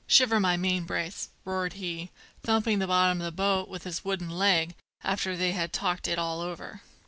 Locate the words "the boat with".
3.25-3.83